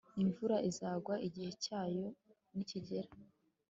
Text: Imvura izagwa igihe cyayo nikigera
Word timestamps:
Imvura 0.23 0.57
izagwa 0.69 1.15
igihe 1.27 1.51
cyayo 1.63 2.05
nikigera 2.53 3.09